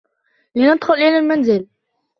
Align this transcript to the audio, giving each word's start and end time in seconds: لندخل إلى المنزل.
لندخل 0.55 0.93
إلى 0.93 1.17
المنزل. 1.19 1.67